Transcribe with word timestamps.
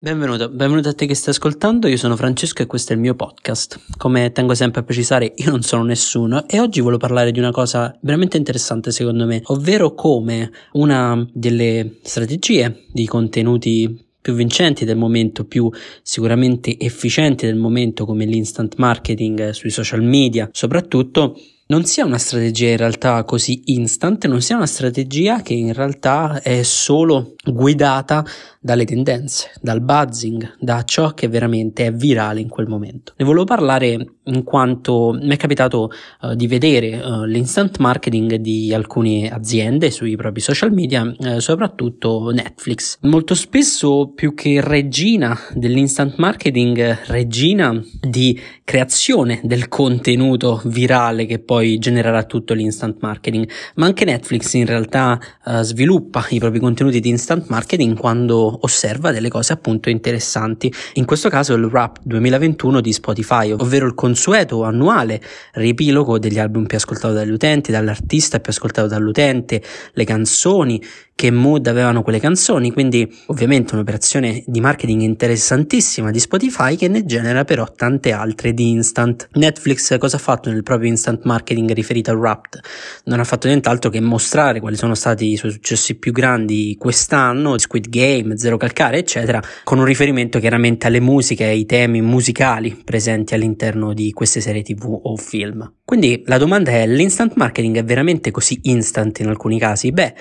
Benvenuto, 0.00 0.48
benvenuto 0.48 0.90
a 0.90 0.94
te 0.94 1.06
che 1.06 1.14
stai 1.16 1.34
ascoltando, 1.34 1.88
io 1.88 1.96
sono 1.96 2.14
Francesco 2.14 2.62
e 2.62 2.66
questo 2.66 2.92
è 2.92 2.94
il 2.94 3.00
mio 3.00 3.16
podcast. 3.16 3.80
Come 3.96 4.30
tengo 4.30 4.54
sempre 4.54 4.82
a 4.82 4.84
precisare, 4.84 5.32
io 5.34 5.50
non 5.50 5.62
sono 5.62 5.82
nessuno 5.82 6.46
e 6.46 6.60
oggi 6.60 6.80
voglio 6.80 6.98
parlare 6.98 7.32
di 7.32 7.40
una 7.40 7.50
cosa 7.50 7.98
veramente 8.02 8.36
interessante 8.36 8.92
secondo 8.92 9.26
me, 9.26 9.40
ovvero 9.46 9.94
come 9.94 10.52
una 10.74 11.28
delle 11.32 11.96
strategie 12.02 12.84
di 12.92 13.06
contenuti 13.06 14.06
più 14.20 14.34
vincenti 14.34 14.84
del 14.84 14.96
momento, 14.96 15.46
più 15.46 15.68
sicuramente 16.02 16.78
efficienti 16.78 17.46
del 17.46 17.56
momento 17.56 18.04
come 18.04 18.24
l'instant 18.24 18.76
marketing 18.76 19.50
sui 19.50 19.70
social 19.70 20.04
media, 20.04 20.48
soprattutto 20.52 21.34
non 21.68 21.84
sia 21.84 22.04
una 22.04 22.18
strategia 22.18 22.70
in 22.70 22.76
realtà 22.78 23.22
così 23.24 23.62
instant, 23.66 24.26
non 24.26 24.40
sia 24.40 24.56
una 24.56 24.66
strategia 24.66 25.42
che 25.42 25.52
in 25.52 25.72
realtà 25.74 26.40
è 26.40 26.62
solo 26.62 27.34
guidata 27.44 28.24
dalle 28.60 28.84
tendenze, 28.84 29.50
dal 29.60 29.82
buzzing, 29.82 30.56
da 30.60 30.82
ciò 30.84 31.12
che 31.12 31.28
veramente 31.28 31.86
è 31.86 31.92
virale 31.92 32.40
in 32.40 32.48
quel 32.48 32.68
momento. 32.68 33.12
Ne 33.16 33.24
volevo 33.24 33.44
parlare 33.44 34.14
in 34.28 34.44
quanto 34.44 35.16
mi 35.20 35.34
è 35.34 35.36
capitato 35.36 35.90
uh, 36.22 36.34
di 36.34 36.46
vedere 36.46 37.00
uh, 37.00 37.24
l'instant 37.24 37.78
marketing 37.78 38.36
di 38.36 38.72
alcune 38.72 39.28
aziende 39.28 39.90
sui 39.90 40.16
propri 40.16 40.40
social 40.40 40.72
media, 40.72 41.02
uh, 41.02 41.38
soprattutto 41.38 42.30
Netflix. 42.30 42.98
Molto 43.02 43.34
spesso 43.34 44.12
più 44.14 44.34
che 44.34 44.60
regina 44.62 45.38
dell'instant 45.52 46.16
marketing, 46.16 46.98
regina 47.06 47.82
di 48.00 48.38
creazione 48.64 49.40
del 49.42 49.68
contenuto 49.68 50.60
virale 50.66 51.26
che 51.26 51.38
poi 51.38 51.78
genererà 51.78 52.24
tutto 52.24 52.54
l'instant 52.54 52.98
marketing, 53.00 53.48
ma 53.76 53.86
anche 53.86 54.04
Netflix 54.04 54.52
in 54.54 54.66
realtà 54.66 55.18
sviluppa 55.62 56.26
i 56.30 56.38
propri 56.38 56.58
contenuti 56.58 57.00
di 57.00 57.08
instant 57.08 57.48
marketing 57.48 57.96
quando 57.96 58.58
osserva 58.62 59.10
delle 59.10 59.28
cose 59.28 59.52
appunto 59.52 59.88
interessanti. 59.88 60.72
In 60.94 61.06
questo 61.06 61.28
caso 61.28 61.54
il 61.54 61.64
Rap 61.64 61.98
2021 62.02 62.80
di 62.80 62.92
Spotify, 62.92 63.52
ovvero 63.52 63.86
il 63.86 63.94
consueto 64.18 64.64
annuale 64.64 65.20
riepilogo 65.52 66.18
degli 66.18 66.40
album 66.40 66.66
più 66.66 66.76
ascoltati 66.76 67.14
dagli 67.14 67.30
utenti, 67.30 67.70
dall'artista 67.70 68.40
più 68.40 68.50
ascoltato 68.50 68.88
dall'utente, 68.88 69.62
le 69.92 70.04
canzoni 70.04 70.82
che 71.18 71.32
mood 71.32 71.66
avevano 71.66 72.02
quelle 72.02 72.20
canzoni, 72.20 72.70
quindi 72.70 73.12
ovviamente 73.26 73.74
un'operazione 73.74 74.44
di 74.46 74.60
marketing 74.60 75.00
interessantissima 75.00 76.12
di 76.12 76.20
Spotify 76.20 76.76
che 76.76 76.86
ne 76.86 77.04
genera 77.04 77.42
però 77.42 77.66
tante 77.74 78.12
altre 78.12 78.54
di 78.54 78.70
instant. 78.70 79.28
Netflix 79.32 79.98
cosa 79.98 80.14
ha 80.14 80.20
fatto 80.20 80.48
nel 80.48 80.62
proprio 80.62 80.88
instant 80.88 81.24
marketing 81.24 81.72
riferito 81.72 82.12
al 82.12 82.18
Wrapped? 82.18 82.60
Non 83.06 83.18
ha 83.18 83.24
fatto 83.24 83.48
nient'altro 83.48 83.90
che 83.90 83.98
mostrare 83.98 84.60
quali 84.60 84.76
sono 84.76 84.94
stati 84.94 85.32
i 85.32 85.36
suoi 85.36 85.50
successi 85.50 85.96
più 85.96 86.12
grandi 86.12 86.76
quest'anno, 86.78 87.58
Squid 87.58 87.88
Game, 87.88 88.38
Zero 88.38 88.56
Calcare, 88.56 88.98
eccetera, 88.98 89.42
con 89.64 89.80
un 89.80 89.86
riferimento 89.86 90.38
chiaramente 90.38 90.86
alle 90.86 91.00
musiche 91.00 91.46
e 91.46 91.48
ai 91.48 91.66
temi 91.66 92.00
musicali 92.00 92.80
presenti 92.84 93.34
all'interno 93.34 93.92
di 93.92 94.07
queste 94.12 94.40
serie 94.40 94.62
tv 94.62 95.00
o 95.02 95.16
film. 95.16 95.72
Quindi 95.84 96.22
la 96.26 96.38
domanda 96.38 96.70
è, 96.70 96.86
l'instant 96.86 97.34
marketing 97.36 97.76
è 97.76 97.84
veramente 97.84 98.30
così 98.30 98.60
instant 98.64 99.18
in 99.20 99.28
alcuni 99.28 99.58
casi? 99.58 99.92
Beh, 99.92 100.14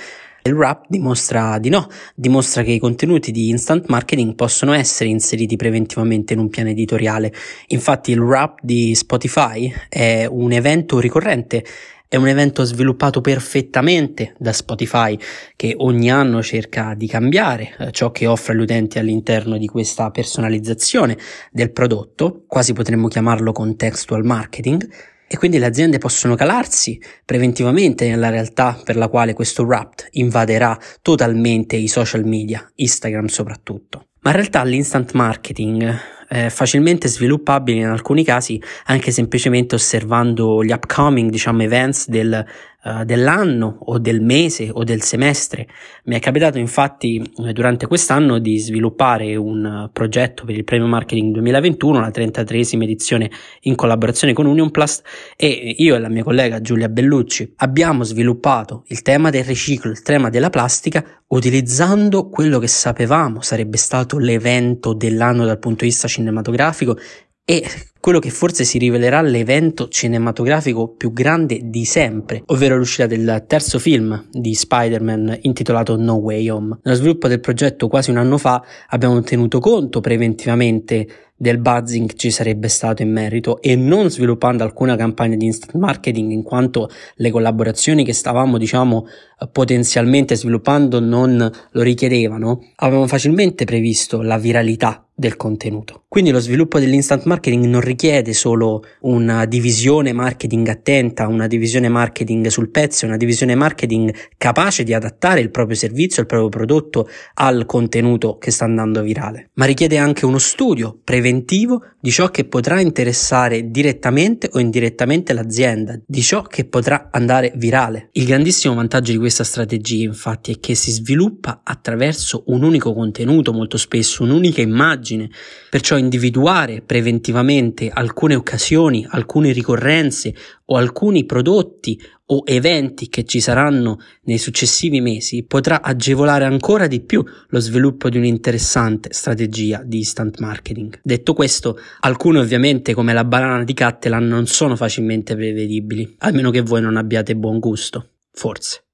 il 0.48 0.54
rap 0.54 0.86
dimostra 0.88 1.60
di 1.60 1.68
no, 1.68 1.88
dimostra 2.16 2.64
che 2.64 2.72
i 2.72 2.80
contenuti 2.80 3.32
di 3.32 3.50
instant 3.50 3.88
marketing 3.88 4.34
possono 4.34 4.72
essere 4.72 5.10
inseriti 5.10 5.58
preventivamente 5.58 6.34
in 6.34 6.40
un 6.40 6.50
piano 6.50 6.70
editoriale. 6.70 7.34
Infatti 7.68 8.12
il 8.12 8.22
rap 8.22 8.60
di 8.62 8.96
Spotify 8.96 9.72
è 9.90 10.26
un 10.30 10.54
evento 10.54 11.00
ricorrente 11.00 11.66
è 12.10 12.16
un 12.16 12.28
evento 12.28 12.64
sviluppato 12.64 13.20
perfettamente 13.22 14.34
da 14.38 14.54
Spotify 14.54 15.18
che 15.56 15.74
ogni 15.78 16.10
anno 16.10 16.42
cerca 16.42 16.94
di 16.96 17.08
cambiare 17.08 17.76
eh, 17.78 17.92
ciò 17.92 18.12
che 18.12 18.28
offre 18.28 18.54
agli 18.54 18.62
utenti 18.62 18.98
all'interno 18.98 19.58
di 19.58 19.68
questa 19.68 20.10
personalizzazione 20.10 21.18
del 21.52 21.72
prodotto, 21.72 22.44
quasi 22.48 22.74
potremmo 22.74 23.08
chiamarlo 23.08 23.52
contextual 23.52 24.24
marketing, 24.24 24.88
e 25.30 25.38
quindi 25.38 25.58
le 25.58 25.66
aziende 25.66 25.98
possono 25.98 26.36
calarsi 26.36 27.02
preventivamente 27.26 28.08
nella 28.08 28.30
realtà 28.30 28.80
per 28.82 28.96
la 28.96 29.10
quale 29.10 29.34
questo 29.34 29.64
Wrapped 29.64 30.08
invaderà 30.12 30.80
totalmente 31.02 31.76
i 31.76 31.90
social 31.90 32.24
media, 32.24 32.66
Instagram 32.76 33.26
soprattutto. 33.26 34.08
Ma 34.22 34.30
in 34.30 34.38
realtà 34.38 34.64
l'instant 34.64 35.12
marketing 35.12 36.16
è 36.28 36.50
facilmente 36.50 37.08
sviluppabile 37.08 37.80
in 37.80 37.86
alcuni 37.86 38.24
casi 38.24 38.62
anche 38.86 39.12
semplicemente 39.12 39.76
osservando 39.76 40.64
gli 40.64 40.72
upcoming 40.72 41.30
diciamo 41.30 41.64
events 41.64 42.10
del 42.10 42.46
eh, 42.84 43.06
dell'anno 43.06 43.80
o 43.86 43.98
del 43.98 44.22
mese 44.22 44.70
o 44.72 44.84
del 44.84 45.02
semestre. 45.02 45.68
Mi 46.06 46.16
è 46.16 46.20
capitato 46.20 46.58
infatti 46.60 47.22
eh, 47.46 47.52
durante 47.52 47.88
quest'anno 47.88 48.38
di 48.40 48.58
sviluppare 48.60 49.36
un 49.36 49.90
progetto 49.92 50.46
per 50.46 50.56
il 50.56 50.64
Premio 50.64 50.88
Marketing 50.88 51.34
2021, 51.34 52.00
la 52.00 52.10
33esima 52.10 52.84
edizione 52.84 53.32
in 53.62 53.76
collaborazione 53.76 54.34
con 54.34 54.46
Union 54.46 54.72
Plus 54.72 55.02
e 55.36 55.76
io 55.78 55.96
e 55.96 56.00
la 56.00 56.10
mia 56.10 56.24
collega 56.24 56.62
Giulia 56.62 56.88
Bellucci 56.88 57.54
abbiamo 57.58 58.04
sviluppato 58.04 58.84
il 58.88 59.02
tema 59.02 59.32
del 59.32 59.44
riciclo, 59.44 59.92
il 59.92 60.02
tema 60.04 60.30
della 60.30 60.50
plastica 60.50 61.04
utilizzando 61.30 62.30
quello 62.30 62.60
che 62.60 62.68
sapevamo 62.68 63.42
sarebbe 63.42 63.78
stato 63.78 64.18
l'evento 64.18 64.94
dell'anno 64.94 65.46
dal 65.46 65.60
punto 65.60 65.84
di 65.84 65.90
vista 65.90 66.08
cinematografico 66.08 66.98
e 67.44 67.66
quello 68.08 68.22
che 68.22 68.30
forse 68.30 68.64
si 68.64 68.78
rivelerà 68.78 69.20
l'evento 69.20 69.90
cinematografico 69.90 70.88
più 70.88 71.12
grande 71.12 71.60
di 71.66 71.84
sempre, 71.84 72.42
ovvero 72.46 72.78
l'uscita 72.78 73.06
del 73.06 73.44
terzo 73.48 73.80
film 73.80 74.30
di 74.32 74.54
Spider-Man 74.54 75.40
intitolato 75.42 75.98
No 75.98 76.14
Way 76.14 76.48
Home. 76.48 76.80
Nello 76.84 76.96
sviluppo 76.96 77.28
del 77.28 77.42
progetto 77.42 77.90
quasi 77.90 78.10
un 78.10 78.16
anno 78.16 78.38
fa 78.38 78.64
abbiamo 78.88 79.20
tenuto 79.24 79.60
conto 79.60 80.00
preventivamente 80.00 81.06
del 81.38 81.60
buzzing 81.60 82.14
ci 82.16 82.32
sarebbe 82.32 82.68
stato 82.68 83.04
in 83.04 83.12
merito 83.12 83.62
e 83.62 83.76
non 83.76 84.10
sviluppando 84.10 84.64
alcuna 84.64 84.96
campagna 84.96 85.36
di 85.36 85.46
instant 85.46 85.76
marketing 85.76 86.32
in 86.32 86.42
quanto 86.42 86.90
le 87.16 87.30
collaborazioni 87.30 88.04
che 88.04 88.14
stavamo 88.14 88.58
diciamo 88.58 89.06
potenzialmente 89.52 90.36
sviluppando 90.36 91.00
non 91.00 91.52
lo 91.72 91.82
richiedevano, 91.84 92.72
avevamo 92.78 93.06
facilmente 93.06 93.66
previsto 93.66 94.22
la 94.24 94.38
viralità 94.40 95.06
del 95.14 95.36
contenuto. 95.36 96.04
Quindi 96.08 96.32
lo 96.32 96.40
sviluppo 96.40 96.80
dell'instant 96.80 97.26
marketing 97.26 97.66
non 97.66 97.82
richiede 97.82 97.97
solo 98.34 98.84
una 99.02 99.46
divisione 99.46 100.14
marketing 100.14 100.68
attenta, 100.68 101.28
una 101.28 101.48
divisione 101.48 101.90
marketing 101.90 102.48
sul 102.48 102.70
pezzo, 102.70 103.06
una 103.06 103.18
divisione 103.18 103.56
marketing 103.56 104.14
capace 104.38 104.84
di 104.84 104.94
adattare 104.94 105.42
il 105.42 105.52
proprio 105.52 105.76
servizio, 105.76 106.22
il 106.22 106.28
proprio 106.28 106.50
prodotto 106.50 107.10
al 107.36 107.66
contenuto 107.66 108.38
che 108.38 108.52
sta 108.52 108.66
andando 108.66 109.02
virale, 109.02 109.50
ma 109.54 109.66
richiede 109.66 109.98
anche 109.98 110.26
uno 110.26 110.38
studio 110.38 111.00
preventivo 111.04 111.84
di 112.00 112.12
ciò 112.12 112.30
che 112.30 112.46
potrà 112.46 112.80
interessare 112.80 113.70
direttamente 113.70 114.50
o 114.54 114.60
indirettamente 114.60 115.34
l'azienda, 115.34 116.00
di 116.06 116.22
ciò 116.22 116.42
che 116.44 116.66
potrà 116.66 117.10
andare 117.12 117.52
virale. 117.56 118.10
Il 118.14 118.26
grandissimo 118.26 118.76
vantaggio 118.76 119.12
di 119.12 119.18
questa 119.18 119.44
strategia 119.44 120.06
infatti 120.06 120.54
è 120.54 120.60
che 120.60 120.76
si 120.76 120.92
sviluppa 120.92 121.62
attraverso 121.64 122.44
un 122.48 122.64
unico 122.64 122.94
contenuto, 122.94 123.52
molto 123.52 123.78
spesso 123.78 124.24
un'unica 124.24 124.62
immagine, 124.62 125.30
perciò 125.70 125.98
individuare 125.98 126.82
preventivamente 126.82 127.77
alcune 127.94 128.36
occasioni, 128.36 129.06
alcune 129.10 129.52
ricorrenze 129.52 130.34
o 130.66 130.76
alcuni 130.76 131.26
prodotti 131.26 132.02
o 132.30 132.42
eventi 132.46 133.08
che 133.08 133.24
ci 133.24 133.40
saranno 133.40 134.00
nei 134.24 134.38
successivi 134.38 135.00
mesi 135.00 135.44
potrà 135.44 135.82
agevolare 135.82 136.46
ancora 136.46 136.88
di 136.88 137.00
più 137.02 137.24
lo 137.50 137.60
sviluppo 137.60 138.10
di 138.10 138.18
un'interessante 138.18 139.14
strategia 139.14 139.82
di 139.84 140.00
instant 140.00 140.40
marketing. 140.40 141.00
Detto 141.04 141.34
questo, 141.34 141.78
alcune 142.02 142.40
ovviamente 142.40 142.94
come 142.94 143.14
la 143.14 143.24
banana 143.24 143.64
di 143.64 143.74
Cattelan 143.74 144.28
non 144.28 144.48
sono 144.48 144.76
facilmente 144.76 145.36
prevedibili, 145.36 146.16
almeno 146.20 146.50
che 146.50 146.62
voi 146.62 146.82
non 146.82 146.98
abbiate 146.98 147.36
buon 147.36 147.60
gusto, 147.60 148.10
forse. 148.32 148.87